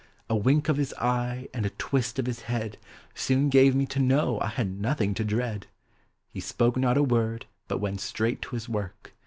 A 0.31 0.35
wink 0.35 0.67
of 0.67 0.77
his 0.77 0.93
eve 0.97 1.47
and 1.53 1.63
a 1.63 1.69
twist 1.69 2.17
of 2.17 2.25
his 2.25 2.39
head 2.49 2.79
Soon 3.13 3.49
gave 3.49 3.75
me 3.75 3.85
to 3.85 3.99
know 3.99 4.33
1 4.41 4.49
had 4.53 4.81
nothing 4.81 5.13
to 5.13 5.23
dread. 5.23 5.67
He 6.31 6.39
spoke 6.39 6.75
not 6.75 6.97
a 6.97 7.03
word, 7.03 7.45
but 7.67 7.77
went 7.77 8.01
straight 8.01 8.41
to 8.41 8.55
his 8.55 8.67
work. 8.67 9.13